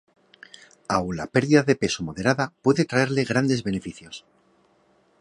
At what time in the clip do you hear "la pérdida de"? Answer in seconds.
1.19-1.75